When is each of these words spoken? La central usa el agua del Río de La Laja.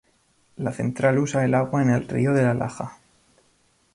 La 0.55 0.71
central 0.73 1.19
usa 1.19 1.45
el 1.45 1.53
agua 1.53 1.83
del 1.83 2.07
Río 2.07 2.33
de 2.33 2.41
La 2.41 2.55
Laja. 2.55 2.97